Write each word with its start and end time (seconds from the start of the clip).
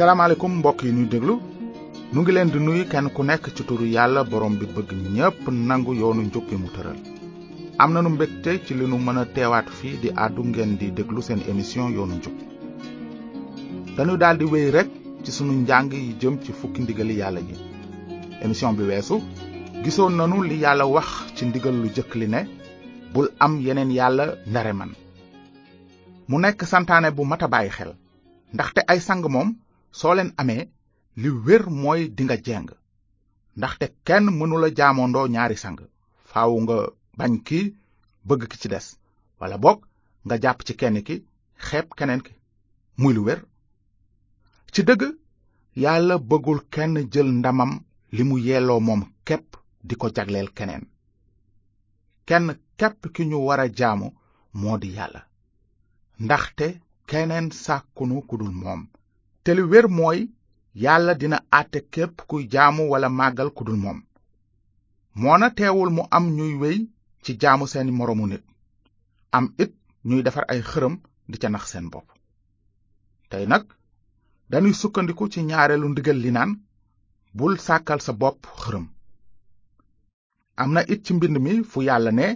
salaamaaleykum 0.00 0.52
mbokk 0.58 0.78
yi 0.86 0.90
ñuy 0.96 1.06
déglu 1.12 1.34
nu 2.12 2.18
ngi 2.22 2.32
leen 2.34 2.50
di 2.54 2.58
nuyu 2.66 2.84
kenn 2.92 3.08
ku 3.16 3.20
nekk 3.30 3.44
ci 3.56 3.62
turu 3.68 3.86
yàlla 3.96 4.20
borom 4.30 4.54
bi 4.60 4.66
bëgg 4.74 4.90
ñépp 5.16 5.38
nangu 5.68 5.92
yoonu 6.00 6.22
njub 6.28 6.44
bi 6.50 6.56
mu 6.62 6.68
tëral 6.74 6.98
am 7.82 7.90
na 7.92 8.00
nanu 8.00 8.10
mbégte 8.14 8.50
ci 8.64 8.72
li 8.78 8.86
nu 8.90 8.96
mën 9.06 9.18
a 9.22 9.24
teewaat 9.34 9.68
fii 9.78 9.96
di 10.02 10.08
àddu 10.24 10.40
ngeen 10.46 10.72
di 10.80 10.86
déglu 10.96 11.20
seen 11.26 11.40
émission 11.50 11.86
yoonu 11.96 12.14
njub 12.16 12.34
dañu 13.96 14.14
daldi 14.22 14.44
wéy 14.52 14.68
rekk 14.76 14.88
ci 15.24 15.30
sunu 15.36 15.52
njàng 15.60 15.92
yi 16.04 16.16
jëm 16.20 16.34
ci 16.44 16.52
fukki 16.60 16.80
ndigali 16.82 17.14
yàlla 17.20 17.40
yi 17.48 17.56
émission 18.44 18.72
bi 18.76 18.82
weesu 18.90 19.16
gisoon 19.84 20.14
nanu 20.18 20.36
li 20.48 20.56
yàlla 20.64 20.84
wax 20.94 21.08
ci 21.36 21.42
ndigal 21.46 21.76
lu 21.82 21.88
jëkk 21.96 22.10
li 22.20 22.26
ne 22.34 22.40
bul 23.12 23.28
am 23.44 23.52
yeneen 23.64 23.92
yàlla 23.98 24.24
ndare 24.50 24.72
man 24.78 24.92
mu 26.28 26.36
nekk 26.40 26.60
santaane 26.72 27.08
bu 27.16 27.22
mat 27.26 27.42
a 27.46 27.48
bàyyi 27.52 27.70
xel 27.76 27.92
ndaxte 28.54 28.80
ay 28.90 29.00
sang 29.08 29.24
moom 29.36 29.50
soo 29.98 30.12
leen 30.18 30.30
amee 30.42 30.62
li 31.22 31.28
wér 31.46 31.62
mooy 31.82 32.02
dinga 32.16 32.36
jeng 32.46 32.68
ndaxte 33.58 33.86
kenn 34.06 34.26
mënula 34.38 34.68
jaamondoo 34.78 35.26
ñaari 35.34 35.56
sang 35.62 35.78
faaw 36.30 36.52
nga 36.64 36.76
bañ 37.18 37.32
ki 37.46 37.60
bëgg 38.28 38.42
ki 38.50 38.56
ci 38.62 38.68
des 38.72 38.86
walla 39.38 39.56
bokk 39.64 39.80
nga 40.26 40.34
jàpp 40.42 40.58
ci 40.66 40.72
kenn 40.80 40.96
ki 41.06 41.16
xeeb 41.66 41.88
keneen 41.98 42.22
ki 42.26 42.32
muy 43.00 43.12
lu 43.16 43.22
wér 43.26 43.40
ci 44.72 44.80
dëgg 44.88 45.02
yàlla 45.82 46.14
bëggul 46.30 46.60
kenn 46.74 46.92
jël 47.12 47.28
ndamam 47.38 47.72
li 48.16 48.22
mu 48.28 48.36
yelloo 48.46 48.80
moom 48.86 49.02
képp 49.28 49.48
di 49.88 49.94
ko 50.00 50.06
jagleel 50.16 50.50
keneen 50.56 50.84
kenn 52.28 52.46
képp 52.80 53.00
ki 53.14 53.22
ñu 53.30 53.38
war 53.46 53.60
a 53.64 53.66
jaamu 53.78 54.08
moo 54.60 54.76
di 54.82 54.88
yàlla 54.96 55.20
ndaxte 56.24 56.66
keneen 57.10 57.46
sàkkunu 57.64 58.16
ku 58.28 58.34
dul 58.40 58.54
moom 58.62 58.82
te 59.44 59.54
lu 59.54 59.62
wér 59.72 59.86
mooy 59.88 60.18
yàlla 60.82 61.12
dina 61.20 61.38
àtte 61.60 61.80
képp 61.94 62.14
kuy 62.28 62.42
jaamu 62.52 62.82
walla 62.92 63.08
màggal 63.18 63.50
ku 63.56 63.62
dul 63.66 63.78
moom 63.84 63.98
moona 65.22 65.46
teewul 65.58 65.90
mu 65.96 66.02
am 66.16 66.24
ñuy 66.36 66.52
wéy 66.62 66.78
ci 67.24 67.30
jaamu 67.40 67.64
seeni 67.72 67.92
moroomu 67.98 68.26
nit 68.30 68.44
am 69.36 69.46
it 69.62 69.72
ñuy 70.08 70.22
defar 70.24 70.44
ay 70.52 70.60
xërëm 70.70 70.94
di 71.30 71.36
ca 71.42 71.48
nax 71.52 71.64
seen 71.72 71.86
bopp 71.92 72.08
tey 73.30 73.44
nag 73.52 73.64
dañuy 74.50 74.74
sukkandiku 74.80 75.24
ci 75.32 75.38
ñaareelu 75.48 75.86
ndigal 75.90 76.18
li 76.24 76.30
naan 76.36 76.52
bul 77.36 77.54
sàkkal 77.66 78.00
sa 78.06 78.12
bopp 78.20 78.40
xërëm 78.62 78.84
am 80.62 80.70
na 80.74 80.80
it 80.92 81.00
ci 81.06 81.12
mbind 81.16 81.36
mi 81.44 81.52
fu 81.70 81.78
yàlla 81.88 82.10
ne 82.18 82.26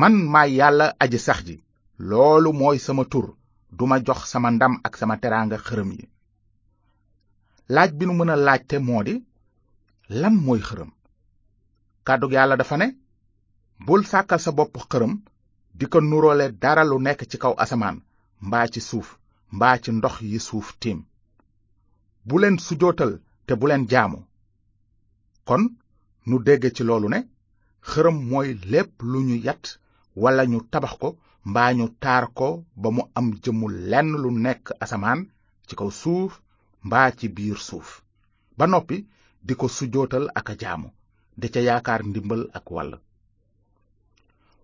man 0.00 0.14
maay 0.32 0.50
yàlla 0.58 0.86
aji 1.02 1.18
sax 1.26 1.38
ji 1.46 1.56
loolu 2.08 2.48
mooy 2.60 2.78
sama 2.86 3.04
tur 3.12 3.26
duma 3.78 3.98
jox 4.04 4.26
sama 4.30 4.50
ndam 4.50 4.78
ak 4.84 4.94
sama 4.96 5.16
teraanga 5.18 5.58
xërëm 5.66 5.90
yi 5.98 6.04
laaj 7.74 7.90
bi 7.98 8.04
nu 8.06 8.12
mën 8.18 8.30
a 8.30 8.36
laajte 8.46 8.76
moo 8.86 9.02
di 9.06 9.14
lan 10.20 10.34
mooy 10.46 10.60
xërëm 10.68 10.90
kàddug 12.06 12.32
yàlla 12.36 12.56
dafa 12.56 12.76
ne 12.76 12.86
bul 13.86 14.02
sàkkal 14.10 14.40
sa 14.44 14.50
bopp 14.56 14.74
xërëm 14.92 15.12
di 15.78 15.84
ko 15.92 15.98
nuroole 16.00 16.46
dara 16.62 16.82
lu 16.84 16.96
nekk 17.02 17.20
ci 17.30 17.36
kaw 17.42 17.54
asamaan 17.62 17.96
mbaa 18.46 18.66
ci 18.72 18.80
suuf 18.88 19.08
mbaa 19.56 19.76
ci 19.82 19.90
ndox 19.92 20.14
yi 20.32 20.38
suuf 20.48 20.68
tiim 20.80 20.98
buleen 22.28 22.56
leen 22.56 22.64
sujootal 22.66 23.12
te 23.46 23.52
bu 23.60 23.66
leen 23.68 23.84
jaamu 23.92 24.20
kon 25.48 25.62
nu 26.28 26.34
dégg 26.46 26.62
ci 26.76 26.82
loolu 26.84 27.08
ne 27.10 27.18
xërëm 27.90 28.16
mooy 28.30 28.48
lépp 28.72 28.90
lu 29.12 29.18
ñu 29.28 29.36
yat 29.46 29.64
walla 30.22 30.42
ñu 30.50 30.58
tabax 30.72 30.94
ko 31.02 31.08
mbaa 31.50 31.70
ñu 31.78 31.86
taar 32.02 32.24
ko 32.38 32.48
ba 32.82 32.88
mu 32.96 33.02
am 33.18 33.26
jëmu 33.42 33.66
lenn 33.90 34.10
lu 34.22 34.28
nekk 34.44 34.64
asamaan 34.84 35.20
ci 35.66 35.74
kaw 35.78 35.90
suuf 36.00 36.32
mbaa 36.86 37.08
ci 37.18 37.26
biir 37.36 37.58
suuf 37.68 37.88
ba 38.58 38.64
noppi 38.72 38.98
di 39.46 39.52
ko 39.60 39.66
sujootal 39.76 40.24
ak 40.38 40.46
a 40.52 40.54
jaamu 40.62 40.88
di 41.40 41.46
ca 41.52 41.60
yaakaar 41.68 42.02
ndimbal 42.10 42.42
ak 42.58 42.66
wàll 42.74 42.92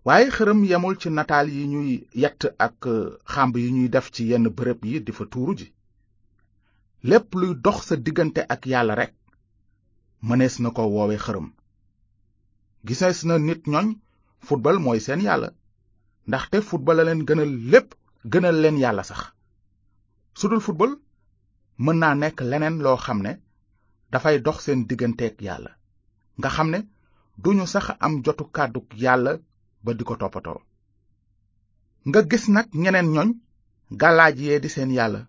waaye 0.07 0.27
xërëm 0.35 0.61
yemul 0.71 0.95
ci 1.01 1.07
nataal 1.11 1.47
yi 1.55 1.63
ñuy 1.73 1.91
yett 2.23 2.41
ak 2.65 2.75
euh, 2.93 3.05
xàmb 3.33 3.53
yi 3.63 3.69
ñuy 3.75 3.87
def 3.93 4.07
ci 4.15 4.21
yenn 4.29 4.45
bërëb 4.57 4.81
yi 4.89 4.95
di 5.05 5.11
fa 5.17 5.23
tuuru 5.31 5.53
ji 5.59 5.67
lépp 7.09 7.27
luy 7.39 7.51
dox 7.65 7.77
sa 7.87 7.95
diggante 8.05 8.41
ak 8.53 8.61
yàlla 8.71 8.93
rekk 9.01 9.15
mënees 10.27 10.55
na 10.61 10.69
ko 10.75 10.81
woowe 10.95 11.17
xërëm 11.25 11.47
gisees 12.87 13.19
na 13.27 13.35
nit 13.47 13.61
ñoñ 13.73 13.87
futbal 14.47 14.77
mooy 14.83 14.99
seen 15.07 15.21
yàlla 15.27 15.49
ndaxte 16.29 16.61
football 16.69 16.99
a 17.01 17.03
leen 17.03 17.25
gënal 17.27 17.51
lépp 17.71 17.87
gënal 18.31 18.57
leen 18.61 18.77
yàlla 18.83 19.03
sax 19.09 19.21
su 20.39 20.45
dul 20.49 20.61
football 20.65 20.93
mën 21.85 21.97
naa 22.01 22.13
nekk 22.21 22.37
leneen 22.49 22.77
loo 22.83 22.97
xam 23.05 23.19
ne 23.25 23.31
dafay 24.11 24.35
dox 24.45 24.57
seen 24.65 24.81
digganteeg 24.87 25.35
yàlla 25.47 25.71
nga 26.37 26.49
xam 26.55 26.69
ne 26.71 26.79
duñu 27.43 27.65
sax 27.73 27.85
am 28.05 28.13
jotu 28.25 28.45
kàddu 28.55 28.79
yàlla 29.03 29.31
ba 29.83 29.89
di 29.97 30.03
ko 30.07 30.13
toppatoo 30.21 30.59
nga 32.07 32.19
gis 32.29 32.45
nag 32.55 32.67
ñeneen 32.83 33.07
ñoñ 33.15 33.29
galaaj 34.01 34.35
yee 34.45 34.59
di 34.63 34.69
seen 34.75 34.91
yàlla 34.97 35.21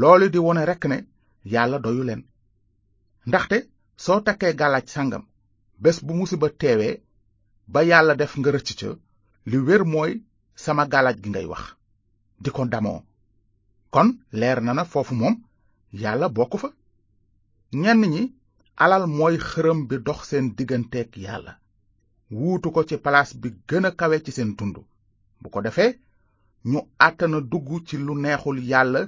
loolu 0.00 0.26
di 0.32 0.38
wone 0.46 0.62
rekk 0.70 0.84
ne 0.90 0.98
yàlla 1.52 1.76
doyu 1.84 2.02
leen 2.08 2.22
ndaxte 3.28 3.56
soo 4.04 4.18
takkee 4.26 4.52
gàllaaj 4.60 4.86
sàngam 4.94 5.24
bés 5.82 5.96
bu 6.06 6.12
musiba 6.18 6.48
teewee 6.60 6.94
ba 7.72 7.80
yàlla 7.90 8.12
def 8.20 8.32
nga 8.38 8.50
rëcc 8.54 8.70
ca 8.80 8.90
li 9.46 9.58
wér 9.66 9.82
mooy 9.92 10.12
sama 10.64 10.84
galaaj 10.92 11.16
gi 11.22 11.28
ngay 11.32 11.46
wax 11.52 11.64
di 12.42 12.48
ko 12.56 12.60
ndamoo 12.66 13.00
kon 13.94 14.08
leer 14.40 14.58
na 14.64 14.72
na 14.76 14.84
foofu 14.92 15.14
moom 15.20 15.34
yàlla 16.02 16.26
bokk 16.36 16.52
fa 16.62 16.68
ñenn 17.82 18.02
ñi 18.12 18.22
alal 18.84 19.04
mooy 19.18 19.34
xërëm 19.48 19.78
bi 19.88 19.96
dox 20.06 20.18
seen 20.28 20.46
digganteeg 20.56 21.10
yàlla 21.24 21.52
wuutu 22.38 22.68
ko 22.74 22.80
ci 22.88 22.96
palaas 23.04 23.30
bi 23.40 23.48
gën 23.68 23.86
a 23.88 23.90
kawe 23.98 24.16
ci 24.24 24.30
seen 24.36 24.50
tund 24.58 24.76
bu 25.40 25.46
ko 25.52 25.58
defee 25.64 25.92
ñu 26.70 26.78
àttana 27.06 27.38
dugg 27.50 27.68
ci 27.88 27.96
lu 28.06 28.12
neexul 28.22 28.58
yàlla 28.70 29.00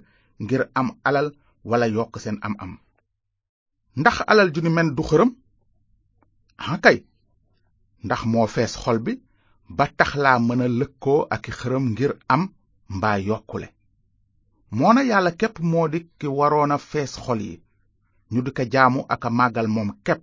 ngir 0.43 0.63
am 0.81 0.89
alal 1.09 1.29
walla 1.69 1.87
yokk 1.97 2.15
seen 2.21 2.39
am-am 2.47 2.73
ndax 4.01 4.17
alal 4.33 4.49
ju 4.55 4.61
ni 4.63 4.71
men 4.75 4.95
du 4.97 5.03
xërëm 5.09 5.31
ah 6.63 6.79
ndax 8.05 8.21
moo 8.33 8.47
fees 8.55 8.75
xol 8.83 8.99
bi 9.07 9.13
ba 9.69 9.87
tax 9.99 10.13
laa 10.25 10.39
mën 10.47 10.63
a 10.67 10.69
lëkkoo 10.81 11.21
ak 11.35 11.49
i 11.51 11.53
xërëm 11.59 11.85
ngir 11.93 12.13
am 12.35 12.43
mbaa 12.97 13.19
yokkule 13.29 13.69
moona 14.79 15.01
yàlla 15.11 15.31
képp 15.41 15.57
moo 15.71 15.89
di 15.93 16.01
ki 16.19 16.27
waroon 16.39 16.73
a 16.75 16.79
fees 16.91 17.13
xol 17.25 17.41
yi 17.49 17.55
ñu 18.33 18.41
di 18.45 18.51
ko 18.57 18.63
jaamu 18.73 19.01
ak 19.15 19.23
a 19.27 19.31
màggal 19.39 19.69
moom 19.75 19.91
képp 20.07 20.23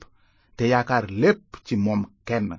te 0.55 0.63
yaakaar 0.71 1.05
lépp 1.21 1.45
ci 1.65 1.75
moom 1.85 2.01
kenn 2.27 2.49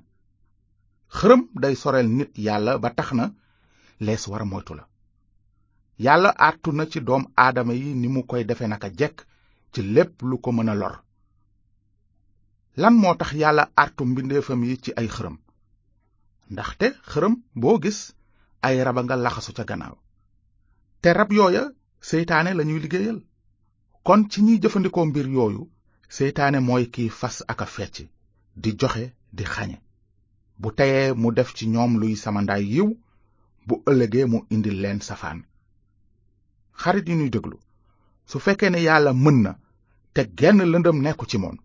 xërëm 1.16 1.40
day 1.62 1.74
soreel 1.82 2.08
nit 2.16 2.32
yàlla 2.46 2.72
ba 2.82 2.88
tax 2.98 3.08
na 3.18 3.24
lees 4.06 4.24
war 4.30 4.44
moytu 4.52 4.72
la 4.78 4.84
yàlla 6.04 6.30
àttu 6.48 6.68
na 6.74 6.84
ci 6.90 6.98
doom 7.08 7.24
aadama 7.42 7.72
yi 7.80 7.88
ni 8.00 8.08
mu 8.14 8.20
koy 8.30 8.42
defe 8.48 8.64
naka 8.68 8.88
jekk 8.98 9.16
ci 9.72 9.80
lépp 9.94 10.14
lu 10.28 10.36
ko 10.44 10.50
mën 10.52 10.72
a 10.72 10.74
lor 10.80 10.94
lan 12.80 12.94
moo 13.02 13.14
tax 13.20 13.30
yàlla 13.42 13.64
àttu 13.84 14.02
mbindeefam 14.06 14.60
yi 14.64 14.76
ci 14.84 14.90
ay 15.00 15.08
xërëm 15.16 15.36
ndaxte 16.52 16.86
xërëm 17.10 17.34
boo 17.60 17.76
gis 17.82 17.98
ay 18.66 18.76
raba 18.86 19.00
nga 19.04 19.16
laxasu 19.24 19.52
ca 19.58 19.64
gannaaw 19.68 19.96
te 21.02 21.08
rab 21.18 21.30
yooya 21.38 21.62
seytaane 22.08 22.50
lañuy 22.58 22.80
liggéeyal 22.82 23.18
kon 24.06 24.20
ci 24.30 24.38
ñiy 24.46 24.58
jëfandikoo 24.62 25.04
mbir 25.08 25.26
yooyu 25.36 25.62
seytaane 26.16 26.58
mooy 26.68 26.84
kiy 26.94 27.08
fas 27.20 27.36
ak 27.52 27.60
a 27.64 27.66
fecc 27.74 27.94
di 28.62 28.70
joxe 28.80 29.04
di 29.36 29.44
xañe 29.54 29.76
bu 30.60 30.68
teyee 30.78 31.08
mu 31.20 31.28
def 31.36 31.50
ci 31.56 31.64
ñoom 31.74 31.92
luy 32.00 32.14
samandaay 32.24 32.62
yiw 32.74 32.88
bu 33.66 33.74
ëllëgee 33.90 34.26
mu 34.32 34.38
indil 34.54 34.76
leen 34.82 35.00
safaan 35.08 35.38
xarit 36.80 37.08
yi 37.08 37.14
ñuy 37.18 37.30
déglu 37.34 37.56
su 38.30 38.36
fekkee 38.44 38.70
ne 38.72 38.80
yàlla 38.86 39.12
mën 39.24 39.38
na 39.44 39.52
te 40.14 40.22
genn 40.38 40.60
lëndëm 40.72 40.98
nekku 41.04 41.24
ci 41.30 41.36
moom 41.42 41.56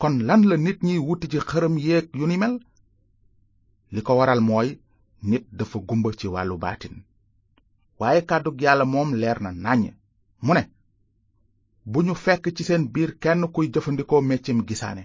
kon 0.00 0.14
lan 0.28 0.42
la 0.50 0.56
nit 0.64 0.78
ñiy 0.86 0.98
wuti 1.06 1.26
ci 1.32 1.38
xërëm 1.50 1.74
yeeg 1.86 2.06
yu 2.20 2.26
ni 2.28 2.36
mel 2.42 2.56
li 3.94 4.00
ko 4.06 4.12
waral 4.18 4.40
mooy 4.48 4.68
nit 5.30 5.44
dafa 5.58 5.78
gumba 5.88 6.10
ci 6.18 6.26
wàllu 6.34 6.56
baatin 6.64 6.94
waaye 8.00 8.20
kàddu 8.28 8.50
yàlla 8.64 8.84
moom 8.92 9.08
leer 9.20 9.38
na 9.44 9.50
nàññ 9.64 9.94
mu 10.44 10.52
ne 10.56 10.62
bu 11.90 11.98
ñu 12.06 12.14
fekk 12.24 12.44
ci 12.56 12.62
seen 12.68 12.84
biir 12.94 13.10
kenn 13.22 13.40
kuy 13.54 13.66
jëfandikoo 13.72 14.22
meccim 14.30 14.58
gisaane 14.68 15.02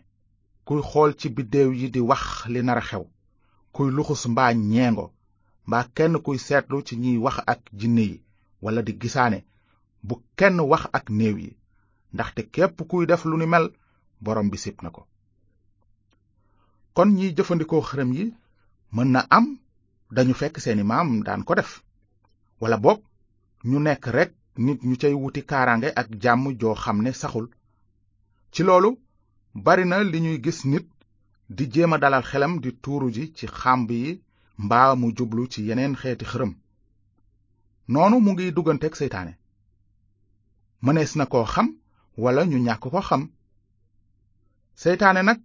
kuy 0.68 0.82
xool 0.90 1.12
ci 1.20 1.28
biddéew 1.36 1.70
yi 1.80 1.88
di 1.94 2.00
wax 2.10 2.24
li 2.54 2.60
nar 2.64 2.80
a 2.82 2.88
xew 2.90 3.04
kuy 3.76 3.88
luxus 3.96 4.24
mbaa 4.32 4.52
ñeengo 4.72 5.06
mbaa 5.68 5.84
kenn 5.98 6.14
kuy 6.26 6.38
seetlu 6.48 6.78
ci 6.88 6.94
ñiy 7.04 7.18
wax 7.26 7.38
ak 7.52 7.62
jinne 7.80 8.04
yi 8.12 8.18
walla 8.64 8.82
di 8.88 8.94
gisaane 9.02 9.40
bu 10.08 10.14
kenn 10.40 10.58
wax 10.72 10.84
ak 10.98 11.06
néew 11.18 11.36
yi 11.44 11.52
ndaxte 12.14 12.42
képp 12.54 12.78
kuy 12.90 13.04
def 13.10 13.22
lu 13.30 13.36
ni 13.40 13.48
mel 13.54 13.66
borom 14.24 14.48
bi 14.52 14.58
sib 14.64 14.78
na 14.84 14.90
ko 14.96 15.02
kon 16.96 17.10
ñiy 17.18 17.32
jëfandikoo 17.38 17.84
xërëm 17.92 18.12
yi 18.18 18.26
mën 18.96 19.12
na 19.14 19.20
am 19.38 19.48
dañu 20.16 20.34
fekk 20.40 20.56
seeni 20.64 20.84
maam 20.92 21.10
daan 21.26 21.44
ko 21.48 21.54
def 21.56 21.72
walla 22.62 22.78
boog 22.84 23.00
ñu 23.70 23.78
nekk 23.86 24.04
rekk 24.18 24.32
nit 24.66 24.80
ñu 24.88 24.96
cey 25.02 25.14
wuti 25.22 25.42
kaaraange 25.50 25.90
ak 26.02 26.08
jàmm 26.24 26.44
joo 26.60 26.76
xam 26.84 26.98
ne 27.04 27.12
saxul 27.22 27.48
ci 28.54 28.62
loolu 28.68 28.90
bari 29.66 29.86
na 29.88 29.96
li 30.12 30.20
ñuy 30.26 30.40
gis 30.46 30.60
nit 30.72 30.86
di 31.56 31.64
jéem 31.74 31.94
a 31.94 31.98
dalal 32.02 32.24
xelam 32.30 32.54
di 32.64 32.70
tuuru 32.84 33.08
ji 33.16 33.24
ci 33.38 33.46
xàmb 33.60 33.90
yi 34.02 34.12
mbaa 34.64 34.92
mu 35.00 35.08
jublu 35.18 35.44
ci 35.52 35.60
yeneen 35.68 35.96
xeeti 36.02 36.26
xërëm 36.32 36.52
noonu 37.94 38.16
mu 38.26 38.30
ngi 38.34 38.46
dugganteeg 38.56 38.94
seytaane 39.00 39.34
mënees 40.86 41.12
na 41.18 41.26
koo 41.32 41.46
xam 41.54 41.68
wala 42.24 42.42
ñu 42.50 42.58
ñàkk 42.66 42.84
ko 42.94 43.02
xam 43.10 43.24
seytaane 44.82 45.22
nag 45.28 45.40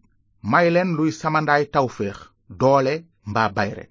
may 0.51 0.67
leen 0.75 0.91
luy 0.99 1.11
samandaay 1.21 1.63
tawféex 1.75 2.19
doole 2.63 2.95
mbaa 3.31 3.49
bayre 3.57 3.85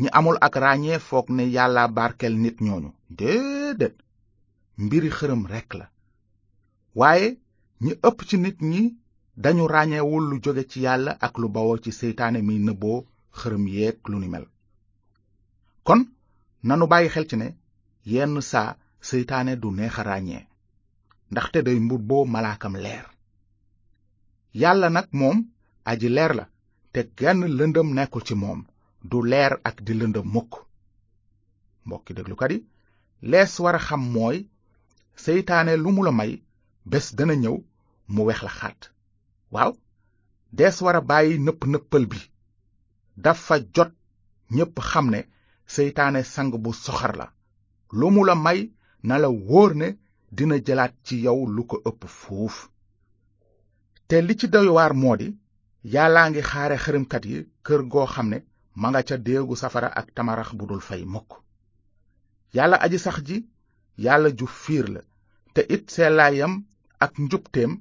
ñi 0.00 0.08
amul 0.18 0.38
ak 0.46 0.54
ràññee 0.64 0.98
foog 1.08 1.26
ne 1.36 1.44
yàlla 1.56 1.82
barkel 1.96 2.34
nit 2.44 2.56
ñooñu 2.66 2.90
déedéet 3.18 3.96
mbiri 4.84 5.10
xërëm 5.18 5.42
rekk 5.52 5.70
la 5.80 5.86
waaye 6.98 7.28
ñi 7.84 7.92
ëpp 8.08 8.18
ci 8.28 8.36
nit 8.44 8.58
ñi 8.70 8.80
dañu 9.42 9.64
ràññewul 9.74 10.24
lu 10.30 10.36
jóge 10.44 10.64
ci 10.70 10.78
yàlla 10.86 11.12
ak 11.26 11.34
lu 11.40 11.46
bawoo 11.54 11.76
ci 11.84 11.90
seytaane 12.00 12.38
mi 12.46 12.54
nëbboo 12.66 12.98
xërëm 13.38 13.64
yeeg 13.76 13.98
lu 14.10 14.16
ni 14.20 14.28
mel 14.34 14.46
kon 15.86 16.00
nanu 16.66 16.84
bàyyi 16.92 17.12
xel 17.14 17.24
ci 17.30 17.36
ne 17.40 17.48
yenn 18.12 18.34
saa 18.50 18.70
seytaane 19.08 19.52
du 19.62 19.68
neex 19.76 19.94
a 20.00 20.02
ràññee 20.10 20.42
ndaxte 21.32 21.58
day 21.66 21.78
mbubboo 21.84 22.24
malaakam 22.32 22.74
leer 22.84 23.06
yàlla 24.60 24.88
nag 24.96 25.06
moom 25.20 25.38
aji 25.90 26.08
leer 26.16 26.32
la 26.38 26.44
te 26.94 27.00
genn 27.20 27.44
lëndëm 27.58 27.88
nekkul 27.96 28.22
ci 28.26 28.34
moom 28.40 28.60
du 29.10 29.18
leer 29.30 29.52
ak 29.68 29.76
di 29.86 29.92
lëndëm 29.96 30.26
mukk 30.34 30.52
mbokki 31.86 32.12
déglukat 32.16 32.50
yi 32.52 32.58
lees 33.30 33.52
war 33.62 33.74
a 33.78 33.82
xam 33.86 34.02
mooy 34.14 34.38
seytaane 35.24 35.74
lu 35.82 35.90
mu 35.96 36.02
la 36.06 36.12
may 36.20 36.32
bés 36.90 37.06
dana 37.16 37.34
ñëw 37.42 37.56
mu 38.12 38.22
wex 38.28 38.40
la 38.46 38.52
xaat 38.58 38.80
waaw 39.54 39.72
dees 40.58 40.76
war 40.84 40.96
a 40.96 41.00
bàyyi 41.10 41.34
nëpp 41.46 41.60
nëppal 41.72 42.04
bi 42.10 42.20
dafa 43.24 43.54
jot 43.74 43.92
ñépp 44.56 44.76
xam 44.90 45.06
ne 45.12 45.20
seytaane 45.74 46.22
sang 46.34 46.52
bu 46.62 46.70
soxar 46.84 47.14
la 47.20 47.26
lu 47.98 48.06
mu 48.14 48.22
la 48.28 48.34
may 48.44 48.60
na 49.08 49.14
la 49.22 49.28
wóor 49.48 49.70
ne 49.80 49.88
dina 50.36 50.56
jëlaat 50.66 50.94
ci 51.06 51.14
yow 51.24 51.40
lu 51.54 51.62
ko 51.70 51.76
ëpp 51.88 52.00
fuuf 52.20 52.56
te 54.08 54.16
li 54.20 54.34
ci 54.38 54.46
doy 54.52 54.68
waar 54.76 54.92
moo 55.02 55.16
di 55.20 55.28
yàllaa 55.82 56.26
ngi 56.30 56.42
xaare 56.50 56.76
xërëmkat 56.84 57.24
yi 57.30 57.38
kër 57.66 57.80
goo 57.92 58.06
xam 58.14 58.28
ne 58.32 58.38
ma 58.80 58.86
nga 58.90 59.02
ca 59.08 59.16
déegu 59.26 59.54
safara 59.62 59.88
ak 60.00 60.08
tamarax 60.16 60.48
bu 60.58 60.64
dul 60.66 60.80
fay 60.88 61.02
mukk 61.12 61.30
yàlla 62.56 62.76
aji 62.84 62.98
sax 62.98 63.16
ji 63.26 63.36
yàlla 64.04 64.28
ju 64.38 64.46
fiir 64.62 64.86
la 64.94 65.00
te 65.54 65.60
it 65.74 65.84
sellaayam 65.94 66.52
ak 67.04 67.12
njubteem 67.24 67.72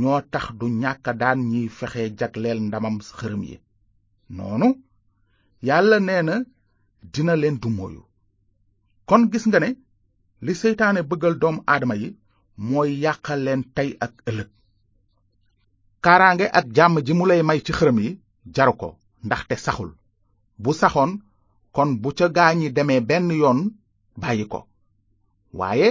ñoo 0.00 0.20
tax 0.32 0.44
du 0.58 0.66
ñàkka 0.82 1.12
daan 1.20 1.38
ñiy 1.50 1.66
fexe 1.78 2.02
jagleel 2.18 2.58
ndamam 2.66 2.96
xërëm 3.18 3.42
yi 3.50 3.56
noonu 4.36 4.68
yàlla 5.68 5.96
nee 6.06 6.22
na 6.28 6.36
dina 7.12 7.34
leen 7.42 7.56
du 7.62 7.68
kon 9.08 9.22
gis 9.32 9.44
nga 9.48 9.58
ne 9.60 9.70
li 10.44 10.52
seytaane 10.60 11.00
bëggal 11.10 11.34
doomu 11.40 11.60
aadama 11.72 11.94
yi 12.02 12.08
mooy 12.68 12.90
yàqal 13.04 13.40
leen 13.46 13.62
tey 13.76 13.90
ak 14.06 14.12
ëllëg 14.30 14.48
kaaraange 16.06 16.46
ak 16.58 16.66
jàmm 16.76 16.96
ji 17.06 17.12
mu 17.18 17.24
lay 17.30 17.42
may 17.48 17.58
ci 17.66 17.72
xërëm 17.78 17.98
yi 18.04 18.10
jaru 18.56 18.74
ko 18.80 18.88
ndaxte 19.26 19.54
saxul 19.64 19.90
bu 20.62 20.70
saxoon 20.80 21.10
kon 21.76 21.88
bu 22.02 22.08
ca 22.18 22.26
gaañi 22.36 22.68
demee 22.76 23.02
benn 23.10 23.28
yoon 23.40 23.60
bàyyi 24.22 24.44
ko 24.52 24.60
waaye 25.58 25.88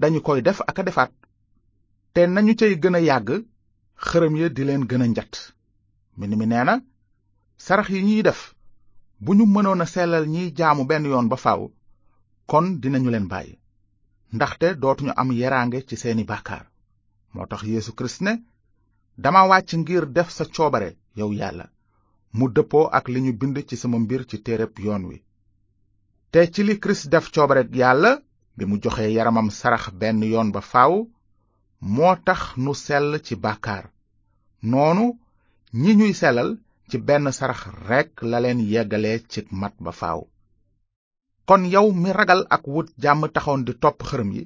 dañu 0.00 0.20
koy 0.26 0.40
def 0.46 0.58
ak 0.70 0.78
a 0.78 0.82
defaat 0.86 1.12
te 2.14 2.20
nañu 2.34 2.52
cay 2.60 2.72
gën 2.82 2.96
a 2.98 3.00
yàgg 3.08 3.28
xërëm 4.08 4.34
ya 4.40 4.48
di 4.56 4.62
leen 4.66 4.84
gën 4.90 5.04
a 5.04 5.06
njat 5.10 5.32
mbind 6.16 6.34
mi 6.38 6.46
nee 6.50 6.64
na 6.68 6.74
sarax 7.64 7.88
yi 7.94 8.00
ñuy 8.08 8.22
def 8.28 8.40
bu 9.24 9.30
ñu 9.36 9.44
mënoon 9.54 9.84
a 9.84 9.86
sellal 9.94 10.24
ñiy 10.34 10.48
jaamu 10.58 10.82
benn 10.90 11.04
yoon 11.10 11.28
ba 11.30 11.36
faaw 11.44 11.62
kon 12.50 12.66
dinañu 12.82 13.10
leen 13.12 13.26
bàyyi 13.32 13.54
ndaxte 14.34 14.66
dootuñu 14.80 15.12
am 15.20 15.30
yeraange 15.40 15.78
ci 15.88 15.96
seeni 16.02 16.24
bàkkaar 16.30 16.64
moo 17.34 17.46
tax 17.50 17.62
yéesu 17.70 17.92
Kirist 17.98 18.20
ne 18.26 18.32
dama 19.18 19.46
wàcc 19.48 19.74
ngir 19.76 20.04
def 20.16 20.28
sa 20.36 20.44
coobare 20.56 20.88
yow 21.18 21.30
yàlla 21.40 21.64
mu 22.36 22.44
dëppoo 22.54 22.88
ak 22.98 23.06
li 23.08 23.20
ñu 23.22 23.32
bind 23.40 23.56
ci 23.68 23.76
sama 23.76 23.98
mbir 23.98 24.22
ci 24.28 24.36
téereb 24.42 24.72
yoon 24.84 25.02
wi 25.10 25.22
te 26.32 26.40
ci 26.54 26.62
li 26.64 26.80
kirist 26.80 27.08
def 27.12 27.26
coobare 27.34 27.62
yàlla 27.80 28.10
bi 28.56 28.64
mu 28.66 28.76
joxe 28.82 29.12
yaramam 29.16 29.50
sarax 29.50 29.84
benn 30.00 30.22
yoon 30.32 30.50
ba 30.52 30.60
faaw 30.60 30.94
moo 31.80 32.16
tax 32.26 32.42
nu 32.62 32.72
sell 32.74 33.20
ci 33.26 33.34
bàkkaar 33.36 33.84
noonu 34.62 35.06
ñi 35.80 35.90
ñuy 35.94 36.12
selal 36.20 36.50
ci 36.88 36.96
benn 36.98 37.30
sarax 37.32 37.60
rekk 37.88 38.12
la 38.30 38.38
leen 38.40 38.60
yeggalee 38.72 39.20
ci 39.30 39.40
mat 39.60 39.74
ba 39.84 39.92
faaw 40.00 40.20
kon 41.46 41.62
yow 41.74 41.88
mi 41.92 42.10
ragal 42.12 42.42
ak 42.48 42.64
wut 42.68 42.88
jàmm 43.02 43.28
taxoon 43.34 43.62
di 43.66 43.72
topp 43.82 43.98
xërëm 44.08 44.30
yi 44.36 44.42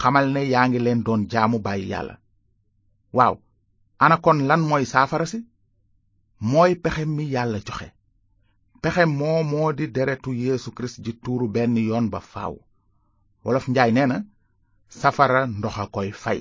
xamal 0.00 0.28
ne 0.32 0.40
yaa 0.52 0.68
ngi 0.68 0.78
leen 0.82 1.00
doon 1.06 1.22
jaamu 1.30 1.58
bàyyi 1.66 1.88
yàlla 1.92 2.14
waaw 3.16 3.34
ana 3.98 4.16
kon 4.20 4.38
lan 4.48 4.60
mooy 4.70 4.84
saafara 4.84 5.26
si 5.26 5.38
mooy 6.50 6.72
pexe 6.82 7.04
mi 7.16 7.24
yàlla 7.34 7.58
joxe 7.66 7.88
pexe 8.82 9.04
moo 9.18 9.40
moo 9.52 9.70
di 9.78 9.84
deretu 9.94 10.30
yeesu 10.42 10.68
kirist 10.76 11.02
ji 11.04 11.12
tuuru 11.22 11.46
benn 11.54 11.76
yoon 11.88 12.06
ba 12.10 12.20
faw 12.32 12.54
wolof 13.44 13.68
njaay 13.68 13.90
nee 13.92 14.06
na 14.10 14.16
safara 15.00 15.40
ndox 15.46 15.76
a 15.82 15.84
koy 15.94 16.10
fay 16.22 16.40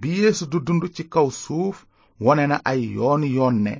bi 0.00 0.08
yeesu 0.22 0.44
du 0.50 0.58
dund 0.66 0.82
ci 0.96 1.02
kaw 1.12 1.28
suuf 1.44 1.76
wone 2.24 2.44
na 2.48 2.56
ay 2.70 2.80
yoon 2.96 3.22
yoon 3.36 3.56
ne 3.66 3.74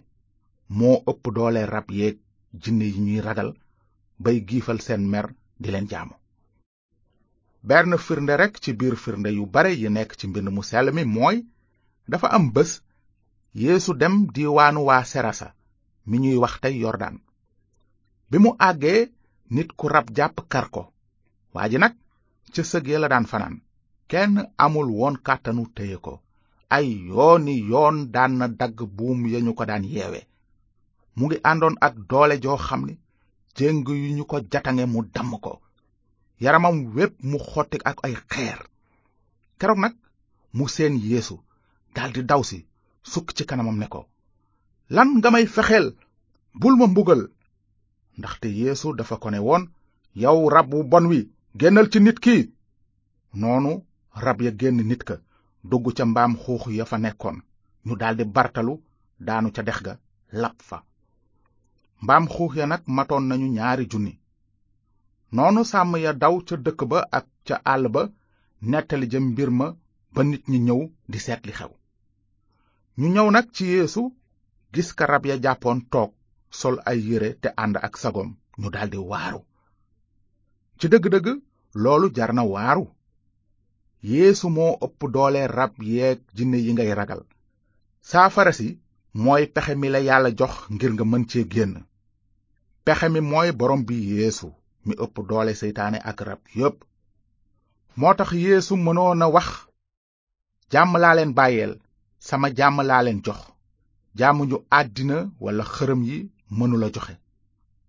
moo 0.79 0.97
ëpp 1.11 1.23
doole 1.37 1.62
rab 1.67 1.88
yeeg 1.99 2.17
jinne 2.62 2.85
yi 2.93 2.99
ñuy 3.06 3.20
ragal 3.26 3.50
bay 4.23 4.37
giifal 4.49 4.79
seen 4.87 5.02
mer 5.12 5.26
di 5.62 5.69
leen 5.73 5.88
jaamu 5.91 6.14
benn 7.69 7.93
firnde 8.06 8.35
rekk 8.37 8.56
ci 8.62 8.70
biir 8.79 8.97
firnde 9.05 9.31
yu 9.37 9.44
bare 9.55 9.70
yi 9.81 9.88
nekk 9.91 10.11
ci 10.19 10.25
mbind 10.26 10.49
mu 10.55 10.62
sell 10.70 10.88
mi 10.94 11.05
mooy 11.14 11.38
dafa 12.08 12.29
am 12.32 12.50
bés 12.53 12.82
yeesu 13.55 13.94
dem 13.94 14.29
waanu 14.56 14.85
waa 14.87 15.05
serasa 15.05 15.49
mi 16.08 16.17
ñuy 16.23 16.37
wax 16.43 16.55
tey 16.62 16.75
yordaan 16.82 17.17
bi 18.31 18.37
mu 18.45 18.50
àggee 18.69 18.99
nit 19.54 19.69
ku 19.78 19.87
rab 19.95 20.07
jàpp 20.16 20.37
kar 20.52 20.66
ko 20.75 20.83
waa 21.54 21.69
ji 21.71 21.78
nag 21.78 21.95
ca 22.52 22.62
sëg 22.71 22.85
ya 22.90 22.99
la 23.00 23.09
daan 23.12 23.26
fanaan 23.31 23.57
kenn 24.11 24.35
amul 24.64 24.88
won 25.00 25.16
kàttanu 25.26 25.64
téye 25.76 25.97
ko 26.07 26.14
ay 26.76 26.87
yooni 27.11 27.54
yoon 27.71 27.97
daan 28.14 28.33
na 28.38 28.47
dagg 28.61 28.76
buum 28.97 29.21
ya 29.33 29.38
ñu 29.45 29.52
ko 29.59 29.64
daan 29.71 29.85
yeewe 29.95 30.21
mu 31.16 31.25
ngi 31.26 31.38
àndoon 31.50 31.76
ak 31.87 31.95
doole 32.11 32.37
joo 32.45 32.57
xam 32.66 32.83
ni 32.88 32.95
jéng 33.57 33.78
yu 33.88 34.14
ñu 34.19 34.25
ko 34.31 34.37
jatange 34.52 34.85
mu 34.92 35.00
damm 35.14 35.33
ko 35.45 35.52
yaramam 36.42 36.76
wépp 36.95 37.14
mu 37.31 37.38
xotti 37.50 37.78
ak 37.90 37.97
ay 38.07 38.14
xeer 38.31 38.59
keroog 39.59 39.78
nag 39.85 39.95
mu 40.57 40.64
seen 40.75 40.95
yeesu 41.11 41.37
daldi 41.97 42.23
daw 42.31 42.41
si 42.49 42.59
sukk 43.12 43.29
ci 43.37 43.43
kanamam 43.50 43.76
ne 43.83 43.88
ko 43.95 44.00
lan 44.97 45.09
nga 45.19 45.29
may 45.35 45.47
fexeel 45.55 45.87
bul 46.61 46.75
ma 46.79 46.87
mbugal 46.93 47.21
ndaxte 48.19 48.49
yéesu 48.59 48.88
dafa 48.99 49.17
ko 49.23 49.29
ne 49.31 49.41
woon 49.47 49.65
yow 50.23 50.38
rab 50.55 50.69
wu 50.75 50.81
bon 50.93 51.05
wi 51.11 51.21
génnal 51.61 51.87
ci 51.93 51.99
nit 52.00 52.19
ki 52.25 52.37
noonu 53.41 53.73
rab 54.25 54.38
ya 54.45 54.50
génn 54.61 54.79
nit 54.91 55.03
ka 55.09 55.17
dugg 55.71 55.85
ca 55.97 56.05
mbaam 56.12 56.33
xuux 56.43 56.65
ya 56.79 56.85
fa 56.91 56.97
nekkoon 57.05 57.38
ñu 57.87 57.95
daldi 58.00 58.25
bartalu 58.37 58.75
daanu 59.26 59.49
ca 59.55 59.62
dex 59.67 59.79
ga 59.87 59.93
lap 60.43 60.57
fa 60.69 60.79
mbaam 62.03 62.25
xuux 62.35 62.53
ya 62.59 62.67
nag 62.67 62.83
matoon 62.97 63.25
nañu 63.29 63.49
ñaari 63.57 63.85
junni 63.91 64.12
noonu 65.35 65.61
sàmm 65.65 65.93
ya 66.05 66.12
daw 66.23 66.35
ca 66.47 66.55
dëkk 66.65 66.81
ba 66.91 66.99
ak 67.19 67.26
ca 67.47 67.57
àll 67.73 67.85
ba 67.95 68.03
nettali 68.62 69.09
ja 69.11 69.21
mbir 69.21 69.50
ma 69.50 69.69
ba 70.15 70.21
nit 70.25 70.45
ñi 70.49 70.59
ñëw 70.61 70.81
di 71.11 71.19
seet 71.26 71.43
xew 71.59 71.73
ñu 72.99 73.09
ñëw 73.15 73.29
nag 73.33 73.47
ci 73.55 73.65
yeesu 73.75 74.03
gis 74.73 74.88
ka 74.99 75.05
rab 75.11 75.25
ya 75.31 75.37
jàppoon 75.45 75.81
toog 75.93 76.11
sol 76.59 76.76
ay 76.91 76.99
yére 77.09 77.29
te 77.43 77.49
ànd 77.62 77.76
ak 77.87 77.95
sagoom 78.03 78.31
ñu 78.61 78.69
daldi 78.75 78.99
waaru 79.11 79.41
ci 80.79 80.87
dëgg-dëgg 80.93 81.26
loolu 81.83 82.07
jar 82.17 82.33
na 82.35 82.43
waaru 82.53 82.85
yeesu 84.12 84.47
moo 84.57 84.73
ëpp 84.87 85.00
doole 85.15 85.41
rab 85.59 85.73
yeeg 85.95 86.19
jinné 86.37 86.59
yi 86.67 86.73
ngay 86.75 86.91
ragal 86.99 87.23
saafara 88.11 88.53
si 88.59 88.69
mooy 89.25 89.43
pexe 89.55 89.73
mi 89.81 89.88
la 89.93 90.00
yàlla 90.09 90.31
jox 90.38 90.55
ngir 90.75 90.93
nga 90.95 91.05
mën 91.11 91.25
cee 91.31 91.47
génn 91.53 91.75
pexe 92.85 93.07
mi 93.15 93.21
mooy 93.31 93.49
borom 93.59 93.83
bi 93.88 93.97
yéesu 94.11 94.49
mi 94.87 94.95
ëpp 95.05 95.17
doole 95.29 95.53
seytaane 95.61 95.99
ak 96.11 96.19
rab 96.29 96.41
yépp 96.59 96.76
moo 97.99 98.15
tax 98.19 98.31
yéesu 98.45 98.75
mënoon 98.85 99.23
a 99.25 99.26
wax 99.35 99.49
jàmm 100.73 100.91
laa 101.03 101.15
leen 101.17 101.33
bàyyeel 101.38 101.75
sama 102.28 102.49
jàmm 102.59 102.78
laa 102.90 103.02
leen 103.06 103.21
jox 103.26 103.38
jàmm 103.38 103.49
jaamuñu 104.18 104.56
àddina 104.78 105.16
walla 105.45 105.64
xërëm 105.75 106.00
yi 106.09 106.16
mënula 106.59 106.88
joxe 106.95 107.14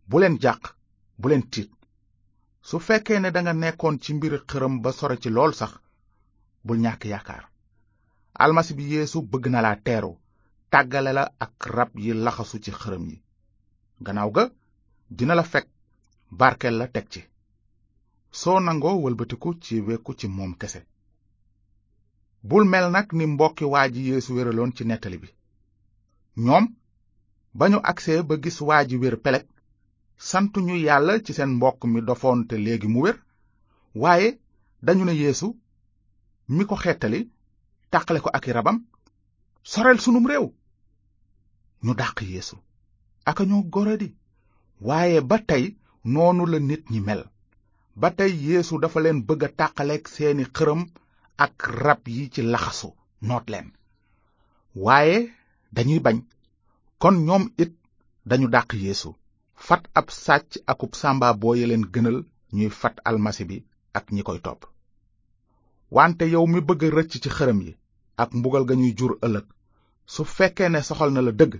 bu 0.09 0.15
leen 0.21 0.35
jàq 0.43 0.61
bu 1.19 1.25
leen 1.31 1.43
tiit 1.51 1.71
su 2.69 2.75
fekkee 2.87 3.19
ne 3.21 3.29
danga 3.35 3.53
nekkoon 3.61 3.95
ci 4.03 4.09
mbiri 4.13 4.39
xërëm 4.49 4.73
ba 4.83 4.89
sore 4.97 5.15
ci 5.23 5.29
lool 5.35 5.51
sax 5.59 5.71
bul 6.65 6.77
ñàkk 6.85 7.01
yaakaar 7.11 7.43
almasi 8.43 8.71
bi 8.77 8.83
yéesu 8.91 9.17
bëgg 9.31 9.45
na 9.51 9.59
laa 9.65 9.77
teeru 9.85 10.13
tàggale 10.71 11.11
la 11.17 11.23
ak 11.45 11.55
rab 11.75 11.91
yi 12.03 12.11
laxasu 12.25 12.57
ci 12.63 12.71
xërëm 12.81 13.03
yi 13.11 13.17
gannaaw 14.05 14.29
ga 14.35 14.43
dina 15.17 15.35
la 15.37 15.43
fekk 15.51 15.67
barkel 16.39 16.75
la 16.77 16.87
teg 16.93 17.05
ci 17.13 17.21
soo 18.41 18.59
nangoo 18.65 18.97
wëlbatiku 19.03 19.49
ci 19.63 19.75
wekku 19.87 20.11
ci 20.19 20.25
moom 20.35 20.53
kese 20.61 20.79
bul 22.49 22.63
mel 22.71 22.87
nag 22.91 23.07
ni 23.19 23.25
mbokki 23.27 23.65
waa 23.73 23.85
ji 23.93 24.01
yeesu 24.09 24.29
wéraloon 24.35 24.71
ci 24.77 24.83
nettali 24.87 25.17
bi 25.23 25.29
ñoom 26.45 26.65
ba 27.57 27.63
ñu 27.71 27.79
agsee 27.91 28.21
ba 28.27 28.33
gis 28.43 28.57
waa 28.67 28.83
ji 28.89 28.95
wér 29.01 29.15
peleg 29.25 29.45
santuñu 30.29 30.75
yàlla 30.85 31.13
ci 31.25 31.31
seen 31.37 31.51
mbokk 31.57 31.79
mi 31.91 31.99
dofoon 32.07 32.39
te 32.49 32.55
léegi 32.65 32.87
mu 32.93 32.99
wér 33.03 33.17
waaye 34.01 34.29
dañu 34.85 35.03
ne 35.05 35.13
yéesu 35.21 35.47
mi 36.55 36.63
ko 36.69 36.75
xettali 36.83 37.19
tàqale 37.91 38.19
ko 38.23 38.29
ak 38.33 38.47
i 38.47 38.51
rabam 38.53 38.77
sorel 39.71 39.99
sunum 40.01 40.25
réew 40.31 40.47
ñu 41.85 41.91
dàq 42.01 42.15
yéesu 42.31 42.55
aka 43.29 43.43
ñoo 43.49 43.63
goradi 43.73 44.09
waaye 44.87 45.19
ba 45.29 45.37
tey 45.49 45.63
noonu 46.11 46.45
la 46.51 46.57
nit 46.59 46.83
ñi 46.91 46.99
mel 47.07 47.23
ba 48.01 48.07
tey 48.17 48.31
yéesu 48.45 48.73
dafa 48.79 48.99
leen 49.01 49.19
bëgg 49.27 49.41
a 49.43 49.49
tàqaleek 49.59 50.03
seeni 50.15 50.45
xërëm 50.57 50.81
ak 51.37 51.61
rab 51.83 52.01
yi 52.13 52.21
ci 52.33 52.41
laxasu 52.51 52.89
noot 53.27 53.45
leen 53.53 53.67
waaye 54.85 55.17
dañuy 55.75 55.99
bañ 56.05 56.17
kon 57.01 57.15
ñoom 57.27 57.43
it 57.63 57.73
dañu 58.29 58.47
dàq 58.55 58.69
yéesu 58.83 59.09
fat 59.65 59.83
ab 59.99 60.07
sàcc 60.23 60.49
akub 60.71 60.91
sàmba 61.01 61.27
booye 61.41 61.63
leen 61.69 61.85
gënal 61.93 62.17
ñuy 62.57 62.69
fat 62.81 62.95
almasi 63.09 63.43
bi 63.49 63.57
ak 63.97 64.05
ñi 64.15 64.21
koy 64.27 64.39
topp 64.45 64.61
wante 65.95 66.23
yow 66.33 66.45
mi 66.51 66.59
bëgg 66.67 66.81
rëcc 66.97 67.11
ci 67.23 67.29
xërëm 67.37 67.59
yi 67.65 67.71
ak 68.23 68.29
mbugal 68.37 68.63
nga 68.65 68.75
ñuy 68.79 68.93
jur 68.97 69.13
ëllëg 69.25 69.45
su 70.13 70.21
fekkee 70.35 70.69
ne 70.71 70.79
soxal 70.87 71.09
na 71.13 71.21
la 71.25 71.31
dëgg 71.39 71.53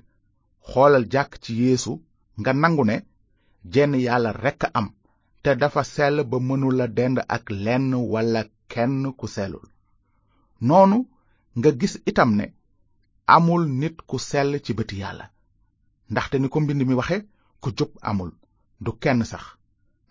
xoolal 0.70 1.06
jàkk 1.14 1.32
ci 1.44 1.52
yeesu 1.62 1.94
nga 2.40 2.52
nangu 2.62 2.84
ne 2.90 2.96
jenn 3.74 3.94
yàlla 4.06 4.32
rekk 4.44 4.62
am 4.78 4.88
te 5.44 5.50
dafa 5.62 5.82
sell 5.94 6.18
ba 6.30 6.38
mënula 6.48 6.86
dend 6.98 7.18
ak 7.36 7.44
lenn 7.66 7.88
walla 8.14 8.42
kenn 8.72 8.96
ku 9.20 9.28
sellul 9.36 9.66
noonu 10.68 10.98
nga 11.58 11.70
gis 11.80 11.94
itam 12.10 12.32
ne 12.38 12.46
amul 13.36 13.64
nit 13.82 13.98
ku 14.10 14.18
sell 14.30 14.50
ci 14.66 14.72
bëti 14.78 14.96
yàlla 15.04 15.26
ndaxte 16.12 16.36
ni 16.40 16.48
ko 16.52 16.58
mbind 16.62 16.82
mi 16.88 16.96
waxe 17.00 17.18
ku 17.62 17.68
jub 17.78 17.92
amul 18.10 18.32
du 18.84 18.92
kenn 19.04 19.22
sax 19.32 19.44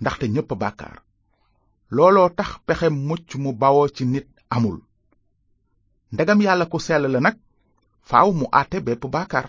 ndaxte 0.00 0.24
ñépp 0.34 0.50
bàkkaar 0.62 0.96
looloo 1.94 2.28
tax 2.38 2.50
pexe 2.66 2.88
mucc 3.08 3.28
mu 3.42 3.50
bawoo 3.60 3.86
ci 3.96 4.02
nit 4.12 4.26
amul 4.56 4.78
ndegam 6.14 6.40
yàlla 6.46 6.66
ku 6.72 6.78
sell 6.86 7.04
la 7.12 7.18
nag 7.26 7.36
faaw 8.08 8.28
mu 8.38 8.44
àtte 8.60 8.76
bépp 8.86 9.02
bàkkaar 9.14 9.46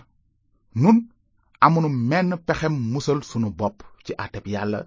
nun 0.82 0.98
amunu 1.64 1.88
menn 2.10 2.30
pexem 2.46 2.74
musal 2.92 3.18
sunu 3.30 3.48
bopp 3.58 3.78
ci 4.04 4.12
àtteb 4.24 4.44
yàlla 4.54 4.78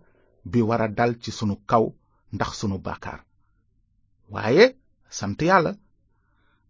bi 0.52 0.60
wara 0.70 0.88
dal 0.98 1.12
ci 1.24 1.30
sunu 1.38 1.56
kaw 1.70 1.86
ndax 2.36 2.50
sunu 2.60 2.78
bàkkaar 2.86 3.20
waaye 4.34 4.66
sant 5.20 5.40
yàlla 5.50 5.72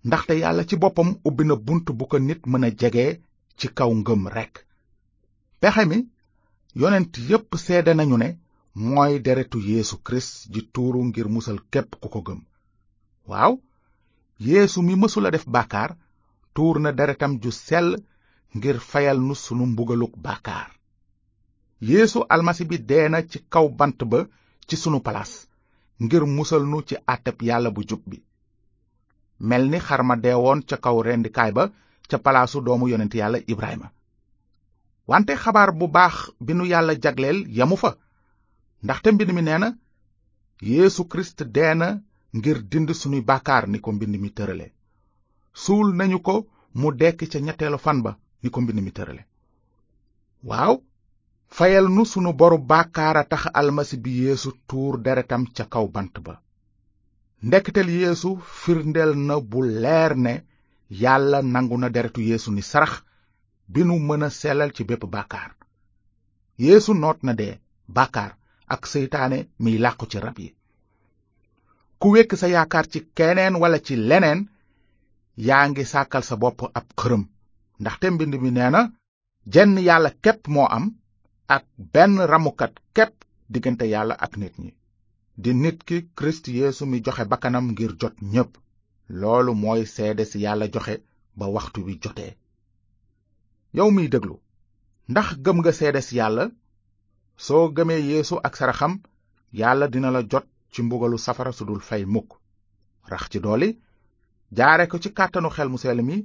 ndaxte 0.08 0.34
yàlla 0.44 0.63
ci 0.70 0.75
boppam 0.84 1.10
ubbi 1.27 1.44
na 1.48 1.56
bunt 1.68 1.86
bu 1.98 2.03
ko 2.12 2.18
nit 2.27 2.41
mën 2.51 2.65
a 2.68 2.70
jege 2.80 3.06
ci 3.58 3.68
kaw 3.77 3.91
ngëm 4.00 4.24
rekk 4.36 4.56
pexe 5.62 5.84
mi 5.89 5.98
yonent 6.82 7.13
yépp 7.30 7.50
seede 7.65 7.91
nañu 7.96 8.18
ne 8.22 8.27
mooy 8.94 9.13
deretu 9.25 9.58
yéesu 9.70 9.96
kirist 10.06 10.34
ji 10.53 10.62
tuuru 10.74 11.00
ngir 11.08 11.27
musal 11.36 11.60
képp 11.74 11.89
ku 12.01 12.08
ko 12.13 12.20
gëm 12.27 12.39
waaw 13.30 13.53
yeesu 14.48 14.80
mi 14.88 14.94
mësula 15.01 15.30
def 15.36 15.46
baakaar 15.56 15.91
tuur 16.56 16.75
na 16.84 16.89
deretam 17.00 17.32
ju 17.41 17.51
sell 17.68 17.89
ngir 18.58 18.77
fayal 18.89 19.18
nu 19.27 19.34
sunu 19.46 19.63
mbugaluk 19.72 20.13
baakaar 20.25 20.70
yéesu 21.89 22.20
almasi 22.34 22.63
bi 22.70 22.77
dee 22.89 23.08
na 23.10 23.20
ci 23.30 23.38
kaw 23.53 23.65
bant 23.80 24.00
ba 24.12 24.20
ci 24.68 24.75
sunu 24.84 25.00
palaas 25.06 25.32
ngir 26.05 26.24
musal 26.38 26.62
nu 26.72 26.77
ci 26.88 26.96
àtteb 27.13 27.38
yàlla 27.48 27.70
bu 27.75 27.81
jub 27.89 28.01
bi 28.10 28.17
mel 29.50 29.63
ni 29.72 29.79
xar 29.88 30.01
ma 30.08 30.15
deewoon 30.24 30.60
ca 30.70 30.75
kaw 30.84 30.98
rendikaay 31.08 31.51
ba 31.58 31.63
ca 32.10 32.17
palaasu 32.25 32.58
doomu 32.65 32.89
yonent 32.91 33.13
yàlla 33.20 33.38
Ibrahima 33.53 33.88
wante 35.12 35.34
xabaar 35.43 35.72
bu 35.79 35.86
baax 35.98 36.15
bi 36.46 36.53
nu 36.55 36.63
yàlla 36.72 36.93
jagleel 37.03 37.39
yamu 37.58 37.75
fa 37.84 37.91
ndaxte 38.86 39.08
mbind 39.13 39.31
mi 39.36 39.41
nee 39.46 39.60
na 39.62 39.70
Yeesu 40.72 41.01
Kirist 41.12 41.39
dee 41.55 41.74
na 41.79 41.88
ngir 42.38 42.58
dind 42.72 42.89
sunuy 43.01 43.22
bàkkaar 43.29 43.63
ni 43.70 43.77
ko 43.84 43.89
mbind 43.93 44.15
mi 44.24 44.29
tërale 44.38 44.67
suul 45.63 45.88
nañu 46.00 46.20
ko 46.27 46.36
mu 46.79 46.88
dekk 47.00 47.20
ca 47.31 47.39
ñetteelu 47.39 47.77
fan 47.86 48.00
ba 48.05 48.12
ni 48.41 48.50
ko 48.53 48.60
mbind 48.62 48.79
mi 48.84 48.91
tërale 48.98 49.24
waaw 50.50 50.75
fayal 51.51 51.88
nu 51.89 52.03
sunu 52.05 52.31
boru 52.34 52.58
bàkkaar 52.58 53.15
a 53.17 53.24
tax 53.24 53.46
almasi 53.53 53.98
bi 53.98 54.12
yeesu 54.24 54.51
tuur 54.67 54.98
deretam 55.03 55.46
ca 55.55 55.65
kaw 55.72 55.86
bant 55.88 56.15
ba 56.25 56.41
ndeketeel 57.43 57.89
yéesu 57.89 58.29
firndeel 58.62 59.13
na 59.27 59.36
bu 59.50 59.60
leer 59.63 60.15
ne 60.15 60.43
yàlla 60.89 61.41
nangu 61.41 61.77
na 61.77 61.89
deretu 61.89 62.22
yéesu 62.22 62.51
ni 62.51 62.62
sarax 62.62 63.03
bi 63.67 63.84
nu 63.86 64.00
mën 64.00 64.24
a 64.24 64.29
selal 64.29 64.72
ci 64.75 64.84
bépp 64.84 65.03
bàkkaar 65.12 65.51
yéesu 66.58 66.93
noot 66.93 67.24
na 67.24 67.34
dee 67.34 67.60
bàkkaar 67.88 68.31
ak 68.67 68.86
seytaane 68.88 69.48
miy 69.60 69.77
làqu 69.77 70.05
ci 70.12 70.20
rab 70.20 70.38
yi 70.39 70.55
ku 72.00 72.08
wekk 72.13 72.36
sa 72.38 72.48
yaakaar 72.48 72.88
ci 72.91 73.00
keneen 73.17 73.55
walla 73.62 73.79
ci 73.84 73.96
leneen 73.96 74.48
yaa 75.38 75.67
ngi 75.67 75.84
sàkkal 75.86 76.24
sa 76.24 76.36
bopp 76.36 76.60
ab 76.74 76.86
xërëm 77.00 77.24
ndaxte 77.79 78.10
mbind 78.10 78.36
mi 78.41 78.51
nee 78.51 78.70
na 78.72 78.81
jenn 79.53 79.75
yàlla 79.88 80.10
képp 80.24 80.48
moo 80.48 80.67
am 80.75 80.86
ak 81.55 81.63
benn 81.96 82.17
ramukat 82.31 82.74
képp 82.96 83.13
diggante 83.55 83.86
yàlla 83.93 84.15
ak 84.25 84.34
nit 84.41 84.55
ñi 84.63 84.72
di 85.43 85.51
nit 85.63 85.79
ki 85.88 85.98
kirist 86.17 86.46
yeesu 86.55 86.84
mi 86.91 86.98
joxe 87.05 87.24
bakkanam 87.31 87.65
ngir 87.74 87.91
jot 88.01 88.15
ñépp 88.34 88.51
loolu 89.20 89.53
mooy 89.63 89.81
seede 89.96 90.24
si 90.31 90.38
yàlla 90.46 90.65
joxe 90.74 90.96
ba 91.38 91.46
waxtu 91.55 91.79
wi 91.86 91.93
jotee 92.03 92.31
yow 93.77 93.89
miy 93.96 94.08
déglu 94.13 94.36
ndax 95.12 95.27
gëm 95.46 95.58
nga 95.62 95.72
seede 95.79 96.00
si 96.08 96.13
yàlla 96.22 96.43
soo 97.46 97.65
gëmee 97.75 98.01
yéesu 98.10 98.36
ak 98.48 98.53
saraxam 98.60 98.93
yàlla 99.60 99.86
dina 99.93 100.10
la 100.15 100.22
jot 100.31 100.46
ci 100.74 100.79
mbugalu 100.84 101.17
safara 101.25 101.51
su 101.58 101.63
dul 101.65 101.81
fay 101.89 102.03
mukk 102.13 102.29
rax 103.12 103.24
ci 103.31 103.38
dooli 103.46 103.70
jaare 104.58 104.86
ko 104.91 104.98
ci 105.03 105.10
kàttanu 105.17 105.50
xel 105.55 105.70
mu 105.72 105.77
seel 105.84 106.01
mi 106.08 106.17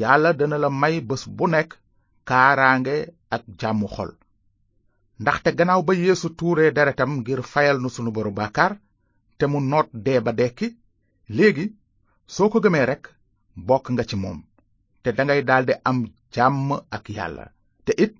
yàlla 0.00 0.30
dina 0.40 0.56
la 0.58 0.70
may 0.82 0.94
bés 1.08 1.22
bu 1.36 1.44
nekk 1.54 1.70
kaaraange 2.28 2.96
ak 3.34 3.42
jàmmu 3.60 3.88
xol 3.96 4.12
ndaxte 5.20 5.50
gannaaw 5.58 5.82
ba 5.88 5.92
yéesu 5.94 6.28
tuuree 6.38 6.70
deretam 6.76 7.12
ngir 7.20 7.40
fayal 7.52 7.78
nu 7.80 7.88
sunu 7.94 8.10
boru 8.16 8.30
bàkkaar 8.38 8.72
te 9.38 9.44
mu 9.46 9.58
noot 9.60 9.88
dee 10.04 10.20
ba 10.26 10.32
dekki 10.40 10.68
léegi 11.36 11.66
soo 12.34 12.48
ko 12.50 12.58
gëmee 12.64 12.84
rekk 12.90 13.04
bokk 13.68 13.84
nga 13.92 14.04
ci 14.08 14.16
moom 14.22 14.38
te 15.02 15.08
dangay 15.16 15.42
daldi 15.48 15.72
am 15.84 15.98
jàmm 16.34 16.68
ak 16.96 17.04
yàlla 17.16 17.44
te 17.84 17.92
it 18.04 18.14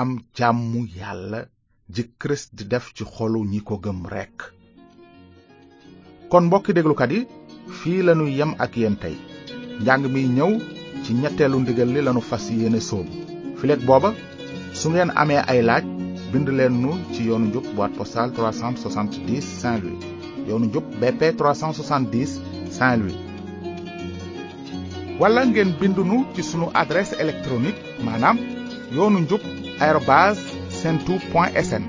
am 0.00 0.10
jàmmu 0.36 0.80
yàlla 1.00 1.40
ji 1.94 2.02
kirist 2.20 2.54
di 2.54 2.64
def 2.64 2.86
ci 2.96 3.04
xolu 3.12 3.40
ñi 3.50 3.60
ko 3.68 3.74
gëm 3.84 4.00
rekk 4.14 4.38
kon 6.30 6.44
mbokki 6.46 6.72
déglukat 6.74 7.10
yi 7.12 7.26
fii 7.80 8.02
lanu 8.02 8.24
yem 8.38 8.52
ak 8.64 8.76
yéen 8.76 8.96
tey 9.02 9.16
njàng 9.82 10.04
mi 10.12 10.22
ñëw 10.36 10.52
ci 11.04 11.10
ñetteelu 11.20 11.58
ndigal 11.60 11.90
li 11.92 12.00
lanu 12.02 12.20
fas 12.20 12.46
yéene 12.58 12.80
sóobu 12.80 13.12
fileek 13.58 13.80
booba 13.88 14.10
su 14.78 14.86
ngeen 14.90 15.10
amee 15.20 15.42
ay 15.52 15.62
laaj 15.68 15.84
bind 16.32 16.48
leen 16.48 16.86
ci 17.12 17.26
yoonu 17.26 17.60
boîte 17.76 17.96
postale 17.96 18.32
370 18.32 19.42
Saint-Louis 19.44 19.98
yoonu 20.48 20.68
BP 21.00 21.36
370 21.38 22.40
Saint-Louis 22.70 23.16
wala 25.20 25.44
ngeen 25.46 25.72
bind 25.80 25.98
nu 25.98 26.24
ci 26.36 26.42
sunu 26.42 26.70
adresse 26.74 27.14
électronique 27.20 27.80
Madame, 28.04 28.38
yoonu 28.94 29.18
njub 29.20 29.40
saint 29.80 30.36
sentour 30.70 31.18
point 31.32 31.52
sn 31.64 31.82